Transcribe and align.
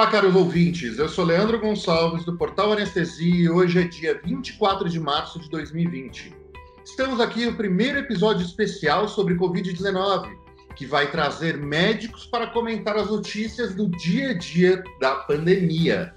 Olá, 0.00 0.10
caros 0.10 0.34
ouvintes. 0.34 0.98
Eu 0.98 1.10
sou 1.10 1.26
Leandro 1.26 1.60
Gonçalves, 1.60 2.24
do 2.24 2.34
Portal 2.34 2.72
Anestesia, 2.72 3.44
e 3.44 3.50
hoje 3.50 3.80
é 3.80 3.82
dia 3.82 4.18
24 4.24 4.88
de 4.88 4.98
março 4.98 5.38
de 5.38 5.50
2020. 5.50 6.34
Estamos 6.82 7.20
aqui 7.20 7.44
no 7.44 7.54
primeiro 7.54 7.98
episódio 7.98 8.42
especial 8.42 9.06
sobre 9.08 9.34
Covid-19, 9.34 10.30
que 10.74 10.86
vai 10.86 11.10
trazer 11.10 11.58
médicos 11.58 12.24
para 12.24 12.46
comentar 12.46 12.96
as 12.96 13.10
notícias 13.10 13.74
do 13.74 13.90
dia 13.90 14.30
a 14.30 14.38
dia 14.38 14.82
da 15.02 15.16
pandemia. 15.16 16.14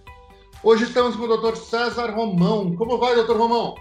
Hoje 0.63 0.85
estamos 0.85 1.17
com 1.17 1.23
o 1.23 1.37
Dr. 1.37 1.57
César 1.57 2.09
Romão. 2.09 2.73
Como 2.77 2.97
vai, 2.97 3.21
Dr. 3.21 3.35
Romão? 3.35 3.75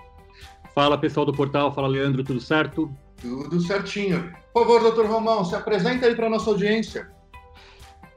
Fala, 0.75 0.99
pessoal 0.99 1.25
do 1.25 1.33
portal. 1.33 1.73
Fala, 1.73 1.87
Leandro. 1.87 2.25
Tudo 2.25 2.41
certo? 2.41 2.93
Tudo 3.21 3.61
certinho. 3.61 4.33
Por 4.53 4.67
favor, 4.67 4.91
Dr. 4.91 5.07
Romão, 5.07 5.45
se 5.45 5.55
apresenta 5.55 6.07
aí 6.07 6.17
para 6.17 6.27
a 6.27 6.31
nossa 6.31 6.51
audiência. 6.51 7.09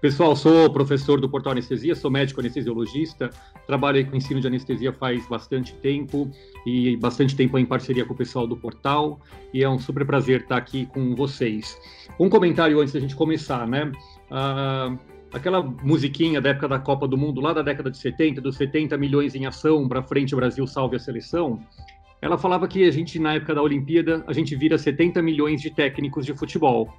Pessoal, 0.06 0.36
sou 0.36 0.70
professor 0.70 1.20
do 1.20 1.28
Portal 1.28 1.54
Anestesia, 1.54 1.96
sou 1.96 2.12
médico 2.12 2.40
anestesiologista, 2.40 3.32
trabalho 3.66 4.06
com 4.06 4.16
ensino 4.16 4.40
de 4.40 4.46
anestesia 4.46 4.94
faz 4.94 5.28
bastante 5.28 5.74
tempo 5.74 6.30
e 6.64 6.96
bastante 6.98 7.36
tempo 7.36 7.58
em 7.58 7.66
parceria 7.66 8.06
com 8.06 8.14
o 8.14 8.16
pessoal 8.16 8.46
do 8.46 8.56
Portal 8.56 9.20
e 9.52 9.64
é 9.64 9.68
um 9.68 9.80
super 9.80 10.06
prazer 10.06 10.42
estar 10.42 10.58
aqui 10.58 10.86
com 10.86 11.16
vocês. 11.16 11.76
Um 12.20 12.30
comentário 12.30 12.80
antes 12.80 12.94
da 12.94 13.00
gente 13.00 13.16
começar, 13.16 13.68
né? 13.68 13.92
Ah, 14.30 14.96
aquela 15.34 15.64
musiquinha 15.64 16.40
da 16.40 16.50
época 16.50 16.68
da 16.68 16.78
Copa 16.78 17.08
do 17.08 17.18
Mundo, 17.18 17.42
lá 17.42 17.52
da 17.52 17.64
década 17.64 17.90
de 17.90 17.98
70, 17.98 18.40
dos 18.40 18.58
70 18.58 18.96
milhões 19.00 19.34
em 19.34 19.48
ação, 19.48 19.88
para 19.88 20.04
frente 20.04 20.36
Brasil 20.36 20.68
salve 20.68 20.98
a 20.98 21.00
seleção, 21.00 21.60
ela 22.22 22.38
falava 22.38 22.68
que 22.68 22.84
a 22.84 22.92
gente, 22.92 23.18
na 23.18 23.34
época 23.34 23.56
da 23.56 23.62
Olimpíada, 23.64 24.24
a 24.28 24.34
gente 24.34 24.56
vira 24.56 24.78
70 24.78 25.20
milhões 25.24 25.60
de 25.60 25.72
técnicos 25.72 26.28
de 26.28 26.36
futebol. 26.36 26.94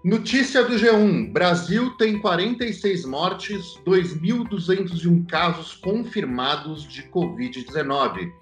Notícia 0.03 0.65
do 0.65 0.75
G1: 0.75 1.31
Brasil 1.31 1.91
tem 1.93 2.19
46 2.19 3.05
mortes, 3.05 3.79
2.201 3.87 5.25
casos 5.29 5.75
confirmados 5.75 6.83
de 6.83 7.05
Covid-19 7.05 8.33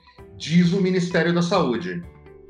diz 0.42 0.72
o 0.72 0.80
Ministério 0.80 1.32
da 1.32 1.40
Saúde. 1.40 2.02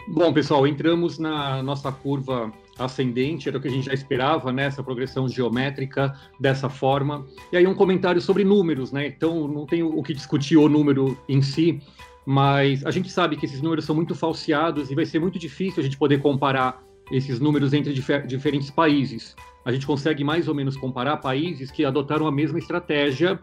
Bom, 0.08 0.32
pessoal, 0.32 0.66
entramos 0.66 1.18
na 1.18 1.62
nossa 1.62 1.92
curva 1.92 2.50
ascendente, 2.78 3.50
era 3.50 3.58
o 3.58 3.60
que 3.60 3.68
a 3.68 3.70
gente 3.70 3.84
já 3.84 3.92
esperava, 3.92 4.50
né? 4.50 4.64
Essa 4.64 4.82
progressão 4.82 5.28
geométrica 5.28 6.14
dessa 6.40 6.70
forma. 6.70 7.26
E 7.52 7.56
aí 7.56 7.66
um 7.66 7.74
comentário 7.74 8.20
sobre 8.20 8.44
números, 8.44 8.92
né? 8.92 9.06
Então 9.06 9.46
não 9.46 9.66
tem 9.66 9.82
o 9.82 10.02
que 10.02 10.14
discutir 10.14 10.56
o 10.56 10.70
número 10.70 11.18
em 11.28 11.42
si, 11.42 11.80
mas 12.24 12.84
a 12.86 12.90
gente 12.90 13.10
sabe 13.10 13.36
que 13.36 13.44
esses 13.44 13.60
números 13.60 13.84
são 13.84 13.94
muito 13.94 14.14
falseados 14.14 14.90
e 14.90 14.94
vai 14.94 15.04
ser 15.04 15.18
muito 15.18 15.38
difícil 15.38 15.80
a 15.80 15.84
gente 15.84 15.98
poder 15.98 16.18
comparar 16.18 16.82
esses 17.10 17.38
números 17.40 17.74
entre 17.74 17.92
difer 17.92 18.26
diferentes 18.26 18.70
países. 18.70 19.36
A 19.66 19.70
gente 19.70 19.86
consegue 19.86 20.24
mais 20.24 20.48
ou 20.48 20.54
menos 20.54 20.78
comparar 20.78 21.18
países 21.18 21.70
que 21.70 21.84
adotaram 21.84 22.26
a 22.26 22.32
mesma 22.32 22.58
estratégia 22.58 23.38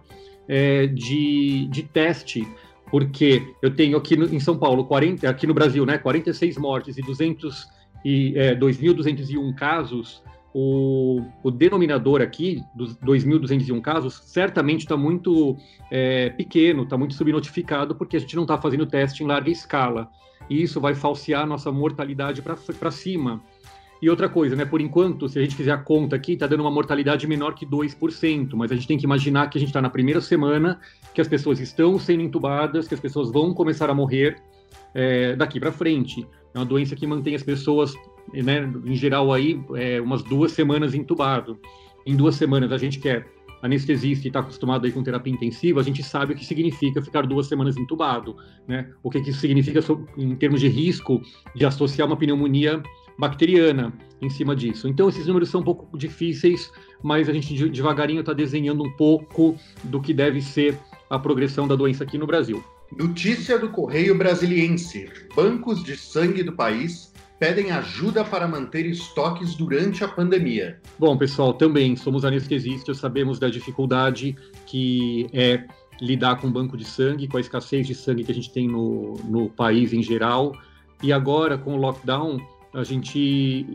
é, 0.47 0.87
de, 0.87 1.67
de 1.67 1.83
teste 1.83 2.47
porque 2.89 3.53
eu 3.61 3.73
tenho 3.75 3.97
aqui 3.97 4.15
no, 4.15 4.25
em 4.33 4.39
São 4.39 4.57
Paulo, 4.57 4.85
40, 4.85 5.29
aqui 5.29 5.45
no 5.45 5.53
Brasil, 5.53 5.85
né, 5.85 5.97
46 5.97 6.57
mortes 6.57 6.97
e 6.97 7.01
200 7.01 7.67
e 8.03 8.33
é, 8.37 8.55
2.201 8.55 9.53
casos, 9.55 10.23
o, 10.53 11.21
o, 11.43 11.51
denominador 11.51 12.21
aqui 12.21 12.63
dos 12.73 12.95
2.201 12.97 13.79
casos 13.81 14.21
certamente 14.25 14.81
está 14.81 14.97
muito 14.97 15.55
é, 15.91 16.29
pequeno, 16.31 16.83
está 16.83 16.97
muito 16.97 17.13
subnotificado, 17.13 17.95
porque 17.95 18.17
a 18.17 18.19
gente 18.19 18.35
não 18.35 18.43
está 18.43 18.57
fazendo 18.57 18.85
teste 18.85 19.23
em 19.23 19.27
larga 19.27 19.49
escala. 19.49 20.09
E 20.49 20.63
isso 20.63 20.81
vai 20.81 20.95
falsear 20.95 21.45
nossa 21.45 21.71
mortalidade 21.71 22.41
para 22.41 22.91
cima. 22.91 23.41
E 24.01 24.09
outra 24.09 24.29
coisa, 24.29 24.55
né? 24.55 24.63
Por 24.65 24.79
enquanto, 24.79 25.27
se 25.27 25.37
a 25.37 25.41
gente 25.41 25.55
fizer 25.55 25.71
a 25.71 25.77
conta 25.77 26.15
aqui, 26.15 26.33
está 26.33 26.47
dando 26.47 26.61
uma 26.61 26.71
mortalidade 26.71 27.27
menor 27.27 27.53
que 27.53 27.65
2%, 27.65 28.51
mas 28.53 28.71
a 28.71 28.75
gente 28.75 28.87
tem 28.87 28.97
que 28.97 29.05
imaginar 29.05 29.49
que 29.49 29.57
a 29.57 29.59
gente 29.59 29.69
está 29.69 29.81
na 29.81 29.89
primeira 29.89 30.21
semana, 30.21 30.79
que 31.13 31.19
as 31.19 31.27
pessoas 31.27 31.59
estão 31.59 31.99
sendo 31.99 32.21
entubadas, 32.21 32.87
que 32.87 32.93
as 32.93 32.99
pessoas 32.99 33.29
vão 33.29 33.53
começar 33.53 33.89
a 33.89 33.93
morrer 33.93 34.41
é, 34.93 35.35
daqui 35.35 35.59
para 35.59 35.71
frente. 35.71 36.25
É 36.53 36.59
uma 36.59 36.65
doença 36.65 36.95
que 36.95 37.05
mantém 37.05 37.35
as 37.35 37.43
pessoas, 37.43 37.93
né, 38.33 38.71
em 38.85 38.95
geral, 38.95 39.33
aí, 39.33 39.61
é, 39.75 39.99
umas 39.99 40.23
duas 40.23 40.53
semanas 40.53 40.93
entubado. 40.93 41.59
Em 42.05 42.15
duas 42.15 42.35
semanas, 42.35 42.71
a 42.71 42.77
gente 42.77 42.99
quer 42.99 43.27
anestesista 43.61 44.25
e 44.25 44.29
está 44.29 44.39
acostumado 44.39 44.85
aí 44.85 44.91
com 44.91 45.03
terapia 45.03 45.33
intensiva, 45.33 45.79
a 45.79 45.83
gente 45.83 46.01
sabe 46.01 46.33
o 46.33 46.35
que 46.35 46.45
significa 46.45 47.01
ficar 47.01 47.25
duas 47.25 47.47
semanas 47.47 47.77
entubado, 47.77 48.37
né? 48.67 48.89
O 49.03 49.09
que, 49.09 49.21
que 49.21 49.31
isso 49.31 49.39
significa 49.39 49.81
em 50.17 50.35
termos 50.35 50.61
de 50.61 50.67
risco 50.67 51.21
de 51.55 51.65
associar 51.65 52.07
uma 52.07 52.15
pneumonia 52.15 52.81
bacteriana 53.19 53.93
em 54.21 54.29
cima 54.29 54.55
disso. 54.55 54.87
Então, 54.87 55.09
esses 55.09 55.27
números 55.27 55.49
são 55.49 55.59
um 55.59 55.63
pouco 55.63 55.97
difíceis, 55.97 56.71
mas 57.03 57.27
a 57.27 57.33
gente 57.33 57.69
devagarinho 57.69 58.21
está 58.21 58.31
desenhando 58.31 58.81
um 58.81 58.91
pouco 58.91 59.57
do 59.83 59.99
que 60.01 60.13
deve 60.13 60.41
ser 60.41 60.77
a 61.09 61.19
progressão 61.19 61.67
da 61.67 61.75
doença 61.75 62.05
aqui 62.05 62.17
no 62.17 62.25
Brasil. 62.25 62.63
Notícia 62.97 63.59
do 63.59 63.69
Correio 63.69 64.17
Brasiliense: 64.17 65.09
bancos 65.35 65.83
de 65.83 65.97
sangue 65.97 66.43
do 66.43 66.53
país 66.53 67.13
pedem 67.37 67.71
ajuda 67.71 68.23
para 68.23 68.47
manter 68.47 68.85
estoques 68.85 69.53
durante 69.53 70.03
a 70.03 70.07
pandemia. 70.07 70.79
Bom, 70.97 71.17
pessoal, 71.17 71.53
também 71.53 71.95
somos 71.95 72.23
anestesistas, 72.23 72.97
sabemos 72.97 73.37
da 73.37 73.49
dificuldade 73.49 74.35
que 74.65 75.27
é 75.33 75.65
lidar 76.01 76.37
com 76.37 76.51
banco 76.51 76.77
de 76.77 76.85
sangue, 76.85 77.27
com 77.27 77.37
a 77.37 77.41
escassez 77.41 77.85
de 77.85 77.95
sangue 77.95 78.23
que 78.23 78.31
a 78.31 78.35
gente 78.35 78.51
tem 78.51 78.67
no, 78.67 79.15
no 79.25 79.49
país 79.49 79.91
em 79.93 80.01
geral. 80.01 80.53
E 81.01 81.13
agora, 81.13 81.57
com 81.57 81.75
o 81.75 81.77
lockdown, 81.77 82.39
a 82.73 82.83
gente 82.83 83.65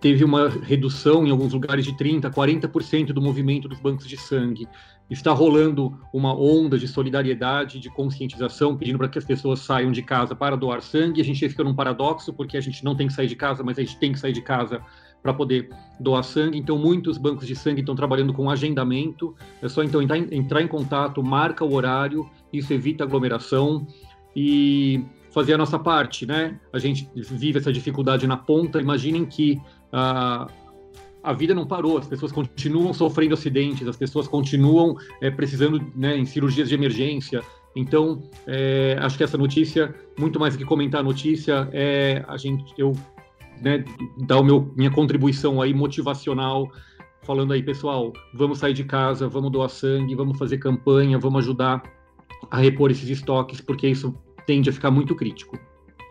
teve 0.00 0.24
uma 0.24 0.48
redução 0.48 1.26
em 1.26 1.30
alguns 1.30 1.52
lugares 1.52 1.84
de 1.84 1.92
30%, 1.92 2.30
40% 2.30 3.06
do 3.06 3.20
movimento 3.20 3.68
dos 3.68 3.78
bancos 3.78 4.06
de 4.06 4.16
sangue. 4.16 4.66
Está 5.10 5.32
rolando 5.32 5.98
uma 6.12 6.34
onda 6.34 6.78
de 6.78 6.86
solidariedade, 6.86 7.78
de 7.78 7.90
conscientização, 7.90 8.76
pedindo 8.76 8.98
para 8.98 9.08
que 9.08 9.18
as 9.18 9.24
pessoas 9.24 9.60
saiam 9.60 9.90
de 9.90 10.02
casa 10.02 10.34
para 10.34 10.56
doar 10.56 10.82
sangue. 10.82 11.20
A 11.20 11.24
gente 11.24 11.46
fica 11.48 11.64
num 11.64 11.74
paradoxo, 11.74 12.32
porque 12.32 12.56
a 12.56 12.60
gente 12.60 12.84
não 12.84 12.94
tem 12.94 13.06
que 13.06 13.12
sair 13.12 13.26
de 13.26 13.36
casa, 13.36 13.62
mas 13.62 13.78
a 13.78 13.82
gente 13.82 13.98
tem 13.98 14.12
que 14.12 14.18
sair 14.18 14.32
de 14.32 14.42
casa 14.42 14.82
para 15.22 15.32
poder 15.32 15.70
doar 15.98 16.22
sangue. 16.22 16.58
Então, 16.58 16.78
muitos 16.78 17.18
bancos 17.18 17.46
de 17.46 17.56
sangue 17.56 17.80
estão 17.80 17.94
trabalhando 17.94 18.32
com 18.32 18.50
agendamento. 18.50 19.34
É 19.62 19.68
só 19.68 19.82
então 19.82 20.00
entrar, 20.00 20.18
entrar 20.18 20.62
em 20.62 20.68
contato, 20.68 21.22
marca 21.22 21.64
o 21.64 21.74
horário, 21.74 22.28
isso 22.52 22.72
evita 22.72 23.04
aglomeração. 23.04 23.86
E 24.36 25.04
fazer 25.38 25.54
a 25.54 25.58
nossa 25.58 25.78
parte, 25.78 26.26
né? 26.26 26.58
A 26.72 26.80
gente 26.80 27.08
vive 27.14 27.60
essa 27.60 27.72
dificuldade 27.72 28.26
na 28.26 28.36
ponta. 28.36 28.80
Imaginem 28.80 29.24
que 29.24 29.56
a, 29.92 30.48
a 31.22 31.32
vida 31.32 31.54
não 31.54 31.64
parou, 31.64 31.96
as 31.96 32.08
pessoas 32.08 32.32
continuam 32.32 32.92
sofrendo 32.92 33.34
acidentes, 33.34 33.86
as 33.86 33.96
pessoas 33.96 34.26
continuam 34.26 34.96
é, 35.20 35.30
precisando 35.30 35.80
né, 35.94 36.16
em 36.16 36.26
cirurgias 36.26 36.68
de 36.68 36.74
emergência. 36.74 37.40
Então, 37.76 38.20
é, 38.48 38.96
acho 39.00 39.16
que 39.16 39.22
essa 39.22 39.38
notícia, 39.38 39.94
muito 40.18 40.40
mais 40.40 40.54
do 40.54 40.58
que 40.58 40.64
comentar 40.64 41.02
a 41.02 41.04
notícia, 41.04 41.68
é 41.72 42.24
a 42.26 42.36
gente, 42.36 42.74
eu 42.76 42.92
né, 43.62 43.84
dar 44.26 44.40
o 44.40 44.42
meu, 44.42 44.72
minha 44.76 44.90
contribuição 44.90 45.62
aí 45.62 45.72
motivacional, 45.72 46.68
falando 47.22 47.52
aí, 47.52 47.62
pessoal, 47.62 48.12
vamos 48.34 48.58
sair 48.58 48.74
de 48.74 48.82
casa, 48.82 49.28
vamos 49.28 49.52
doar 49.52 49.68
sangue, 49.68 50.16
vamos 50.16 50.36
fazer 50.36 50.58
campanha, 50.58 51.16
vamos 51.16 51.44
ajudar 51.44 51.80
a 52.50 52.56
repor 52.56 52.90
esses 52.90 53.08
estoques, 53.08 53.60
porque 53.60 53.86
isso 53.86 54.12
tende 54.48 54.70
a 54.70 54.72
ficar 54.72 54.90
muito 54.90 55.14
crítico. 55.14 55.58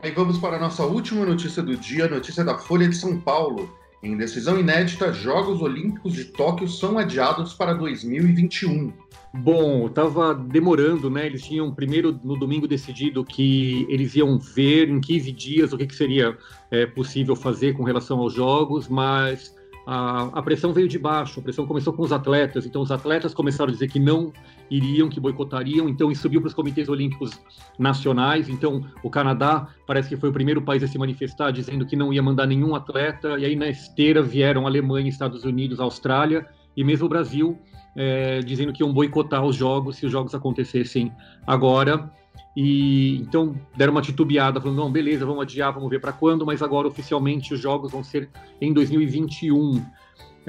Aí 0.03 0.11
vamos 0.11 0.37
para 0.37 0.57
a 0.57 0.59
nossa 0.59 0.83
última 0.85 1.25
notícia 1.25 1.63
do 1.63 1.75
dia, 1.75 2.07
notícia 2.07 2.43
da 2.43 2.55
Folha 2.55 2.87
de 2.87 2.95
São 2.95 3.19
Paulo. 3.19 3.75
Em 4.03 4.15
decisão 4.15 4.59
inédita, 4.59 5.11
Jogos 5.11 5.59
Olímpicos 5.59 6.13
de 6.13 6.25
Tóquio 6.25 6.67
são 6.67 6.99
adiados 6.99 7.55
para 7.55 7.73
2021. 7.73 8.93
Bom, 9.33 9.87
estava 9.87 10.35
demorando, 10.35 11.09
né? 11.09 11.25
Eles 11.25 11.41
tinham 11.41 11.73
primeiro 11.73 12.19
no 12.23 12.37
domingo 12.37 12.67
decidido 12.67 13.25
que 13.25 13.87
eles 13.89 14.15
iam 14.15 14.37
ver 14.37 14.87
em 14.87 15.01
15 15.01 15.31
dias 15.31 15.73
o 15.73 15.77
que, 15.77 15.87
que 15.87 15.95
seria 15.95 16.37
é, 16.69 16.85
possível 16.85 17.35
fazer 17.35 17.73
com 17.73 17.83
relação 17.83 18.19
aos 18.19 18.33
jogos, 18.33 18.87
mas 18.87 19.56
a, 19.89 20.23
a, 20.33 20.41
pressão 20.41 20.73
veio 20.73 20.85
de 20.85 20.99
baixo, 20.99 21.39
a 21.39 21.43
pressão 21.43 21.65
começou 21.65 21.93
com 21.93 22.03
os 22.03 22.11
atletas, 22.11 22.65
então 22.65 22.81
os 22.81 22.91
atletas 22.91 23.33
começaram 23.33 23.69
a 23.69 23.71
dizer 23.71 23.87
que 23.87 23.97
não 23.97 24.33
iriam, 24.69 25.07
que 25.07 25.17
boicotariam, 25.17 25.87
então 25.87 26.11
isso 26.11 26.23
subiu 26.23 26.41
para 26.41 26.49
os 26.49 26.53
comitês 26.53 26.89
olímpicos 26.89 27.31
nacionais, 27.79 28.49
então 28.49 28.83
o 29.01 29.09
Canadá 29.09 29.69
parece 29.87 30.09
que 30.09 30.17
foi 30.17 30.27
o 30.27 30.33
primeiro 30.33 30.61
país 30.61 30.83
a 30.83 30.87
se 30.87 30.97
manifestar 30.97 31.51
dizendo 31.51 31.85
que 31.85 31.95
não 31.95 32.11
ia 32.11 32.21
mandar 32.21 32.45
nenhum 32.45 32.75
atleta, 32.75 33.39
e 33.39 33.45
aí 33.45 33.55
na 33.55 33.69
esteira 33.69 34.21
vieram 34.21 34.67
Alemanha, 34.67 35.07
Estados 35.07 35.45
Unidos, 35.45 35.79
Austrália, 35.79 36.45
e 36.75 36.83
mesmo 36.83 37.05
o 37.05 37.09
Brasil 37.09 37.57
é, 37.95 38.39
dizendo 38.41 38.73
que 38.73 38.83
iam 38.83 38.93
boicotar 38.93 39.45
os 39.45 39.55
jogos 39.55 39.95
se 39.95 40.05
os 40.05 40.11
jogos 40.11 40.35
acontecessem 40.35 41.13
agora. 41.47 42.11
E 42.55 43.17
então 43.17 43.55
deram 43.75 43.91
uma 43.91 44.01
titubeada, 44.01 44.59
falando: 44.59 44.77
não, 44.77 44.91
beleza, 44.91 45.25
vamos 45.25 45.43
adiar, 45.43 45.73
vamos 45.73 45.89
ver 45.89 46.01
para 46.01 46.11
quando, 46.11 46.45
mas 46.45 46.61
agora 46.61 46.87
oficialmente 46.87 47.53
os 47.53 47.59
jogos 47.59 47.91
vão 47.91 48.03
ser 48.03 48.29
em 48.59 48.73
2021. 48.73 49.83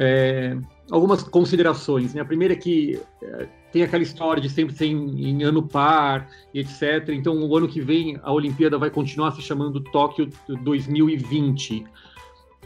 É, 0.00 0.56
algumas 0.90 1.22
considerações. 1.22 2.14
Né? 2.14 2.20
A 2.20 2.24
primeira 2.24 2.54
é 2.54 2.56
que 2.56 3.00
é, 3.22 3.48
tem 3.72 3.82
aquela 3.82 4.02
história 4.02 4.40
de 4.40 4.48
sempre 4.48 4.74
ser 4.74 4.86
em, 4.86 5.28
em, 5.28 5.42
ano 5.42 5.62
par 5.62 6.28
etc. 6.54 7.08
Então, 7.10 7.36
o 7.42 7.56
ano 7.56 7.68
que 7.68 7.80
vem 7.80 8.18
a 8.22 8.32
Olimpíada 8.32 8.78
vai 8.78 8.90
continuar 8.90 9.32
se 9.32 9.42
chamando 9.42 9.80
Tóquio 9.80 10.30
2020. 10.62 11.84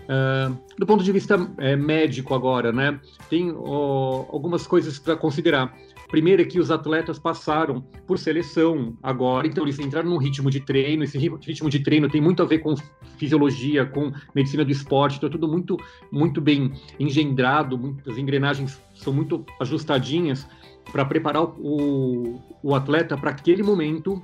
Uh, 0.02 0.58
do 0.76 0.84
ponto 0.84 1.02
de 1.04 1.12
vista 1.12 1.48
é, 1.58 1.76
médico 1.76 2.34
agora, 2.34 2.72
né, 2.72 2.98
tem 3.30 3.54
ó, 3.56 4.26
algumas 4.28 4.66
coisas 4.66 4.98
para 4.98 5.16
considerar. 5.16 5.74
Primeiro 6.12 6.42
é 6.42 6.44
que 6.44 6.60
os 6.60 6.70
atletas 6.70 7.18
passaram 7.18 7.80
por 8.06 8.18
seleção 8.18 8.94
agora, 9.02 9.46
então 9.46 9.64
eles 9.64 9.78
entraram 9.78 10.10
num 10.10 10.18
ritmo 10.18 10.50
de 10.50 10.60
treino. 10.60 11.02
Esse 11.02 11.16
ritmo 11.16 11.70
de 11.70 11.78
treino 11.78 12.06
tem 12.06 12.20
muito 12.20 12.42
a 12.42 12.44
ver 12.44 12.58
com 12.58 12.74
fisiologia, 13.16 13.86
com 13.86 14.12
medicina 14.34 14.62
do 14.62 14.70
esporte, 14.70 15.16
então 15.16 15.30
é 15.30 15.32
tudo 15.32 15.48
muito, 15.48 15.74
muito 16.10 16.38
bem 16.38 16.70
engendrado, 17.00 17.78
muitas 17.78 18.18
engrenagens 18.18 18.78
são 18.94 19.10
muito 19.10 19.46
ajustadinhas 19.58 20.46
para 20.92 21.02
preparar 21.02 21.44
o, 21.44 22.38
o 22.62 22.74
atleta 22.74 23.16
para 23.16 23.30
aquele 23.30 23.62
momento 23.62 24.22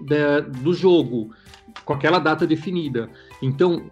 da, 0.00 0.38
do 0.38 0.72
jogo, 0.72 1.32
com 1.84 1.92
aquela 1.92 2.18
data 2.18 2.46
definida. 2.46 3.08
Então, 3.40 3.90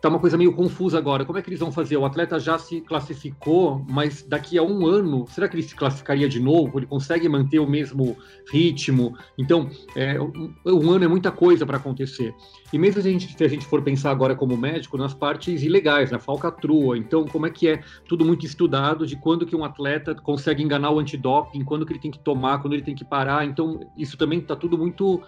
tá 0.00 0.08
uma 0.08 0.18
coisa 0.18 0.36
meio 0.36 0.52
confusa 0.52 0.98
agora. 0.98 1.24
Como 1.24 1.38
é 1.38 1.42
que 1.42 1.48
eles 1.48 1.60
vão 1.60 1.70
fazer? 1.70 1.96
O 1.96 2.04
atleta 2.04 2.38
já 2.38 2.58
se 2.58 2.80
classificou, 2.80 3.84
mas 3.88 4.22
daqui 4.22 4.58
a 4.58 4.62
um 4.62 4.86
ano, 4.86 5.24
será 5.28 5.48
que 5.48 5.54
ele 5.54 5.62
se 5.62 5.74
classificaria 5.74 6.28
de 6.28 6.40
novo? 6.40 6.78
Ele 6.78 6.86
consegue 6.86 7.28
manter 7.28 7.58
o 7.58 7.66
mesmo 7.66 8.16
ritmo? 8.50 9.16
Então, 9.36 9.70
é, 9.94 10.20
um, 10.20 10.52
um 10.66 10.90
ano 10.90 11.04
é 11.04 11.08
muita 11.08 11.30
coisa 11.30 11.64
para 11.64 11.76
acontecer. 11.76 12.34
E 12.72 12.78
mesmo 12.78 13.00
se 13.00 13.08
a, 13.08 13.12
gente, 13.12 13.36
se 13.36 13.44
a 13.44 13.48
gente 13.48 13.66
for 13.66 13.82
pensar 13.82 14.10
agora 14.10 14.34
como 14.34 14.56
médico, 14.56 14.98
nas 14.98 15.14
partes 15.14 15.62
ilegais, 15.62 16.10
na 16.10 16.18
falcatrua, 16.18 16.98
então 16.98 17.24
como 17.24 17.46
é 17.46 17.50
que 17.50 17.68
é 17.68 17.82
tudo 18.06 18.24
muito 18.24 18.44
estudado 18.44 19.06
de 19.06 19.16
quando 19.16 19.46
que 19.46 19.56
um 19.56 19.64
atleta 19.64 20.14
consegue 20.14 20.62
enganar 20.62 20.90
o 20.90 20.98
antidoping, 20.98 21.64
quando 21.64 21.86
que 21.86 21.92
ele 21.92 22.00
tem 22.00 22.10
que 22.10 22.18
tomar, 22.18 22.60
quando 22.60 22.74
ele 22.74 22.82
tem 22.82 22.94
que 22.94 23.04
parar. 23.04 23.44
Então, 23.46 23.80
isso 23.96 24.16
também 24.16 24.40
está 24.40 24.56
tudo 24.56 24.76
muito... 24.76 25.22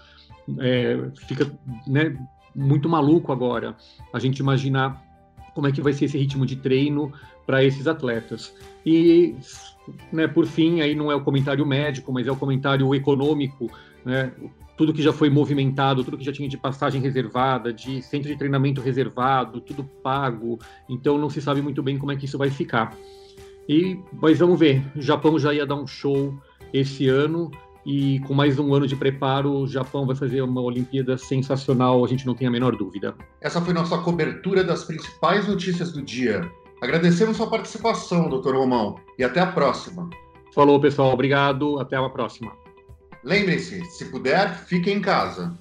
É, 0.58 1.10
fica 1.26 1.50
né, 1.86 2.16
muito 2.54 2.88
maluco 2.88 3.32
agora 3.32 3.76
a 4.12 4.18
gente 4.18 4.38
imaginar 4.38 5.02
como 5.54 5.66
é 5.66 5.72
que 5.72 5.80
vai 5.80 5.92
ser 5.92 6.06
esse 6.06 6.18
ritmo 6.18 6.46
de 6.46 6.56
treino 6.56 7.12
para 7.46 7.64
esses 7.64 7.86
atletas. 7.86 8.54
E, 8.86 9.34
né, 10.12 10.26
por 10.28 10.46
fim, 10.46 10.80
aí 10.80 10.94
não 10.94 11.10
é 11.10 11.14
o 11.14 11.22
comentário 11.22 11.66
médico, 11.66 12.12
mas 12.12 12.26
é 12.26 12.32
o 12.32 12.36
comentário 12.36 12.94
econômico, 12.94 13.70
né? 14.04 14.32
Tudo 14.76 14.94
que 14.94 15.02
já 15.02 15.12
foi 15.12 15.28
movimentado, 15.28 16.02
tudo 16.02 16.16
que 16.16 16.24
já 16.24 16.32
tinha 16.32 16.48
de 16.48 16.56
passagem 16.56 17.02
reservada, 17.02 17.70
de 17.72 18.00
centro 18.00 18.28
de 18.28 18.36
treinamento 18.36 18.80
reservado, 18.80 19.60
tudo 19.60 19.84
pago. 19.84 20.58
Então 20.88 21.18
não 21.18 21.28
se 21.28 21.42
sabe 21.42 21.60
muito 21.60 21.82
bem 21.82 21.98
como 21.98 22.12
é 22.12 22.16
que 22.16 22.24
isso 22.24 22.38
vai 22.38 22.48
ficar. 22.48 22.96
E 23.68 23.98
mas 24.12 24.38
vamos 24.38 24.58
ver. 24.58 24.82
O 24.96 25.02
Japão 25.02 25.38
já 25.38 25.52
ia 25.52 25.66
dar 25.66 25.74
um 25.74 25.86
show 25.86 26.34
esse 26.72 27.08
ano 27.08 27.50
e 27.84 28.20
com 28.20 28.34
mais 28.34 28.58
um 28.58 28.74
ano 28.74 28.86
de 28.86 28.96
preparo, 28.96 29.52
o 29.52 29.66
Japão 29.66 30.06
vai 30.06 30.14
fazer 30.14 30.42
uma 30.42 30.60
Olimpíada 30.60 31.16
sensacional, 31.16 32.04
a 32.04 32.08
gente 32.08 32.26
não 32.26 32.34
tem 32.34 32.46
a 32.46 32.50
menor 32.50 32.76
dúvida. 32.76 33.14
Essa 33.40 33.60
foi 33.60 33.72
nossa 33.72 33.98
cobertura 33.98 34.62
das 34.62 34.84
principais 34.84 35.48
notícias 35.48 35.92
do 35.92 36.02
dia. 36.02 36.50
Agradecemos 36.80 37.36
sua 37.36 37.48
participação, 37.48 38.28
Dr. 38.28 38.54
Romão, 38.54 38.96
e 39.18 39.24
até 39.24 39.40
a 39.40 39.46
próxima. 39.46 40.08
Falou, 40.54 40.80
pessoal. 40.80 41.12
Obrigado. 41.12 41.78
Até 41.78 41.96
a 41.96 42.08
próxima. 42.08 42.52
Lembre-se, 43.22 43.84
se 43.84 44.06
puder, 44.06 44.54
fique 44.64 44.90
em 44.90 45.00
casa. 45.00 45.54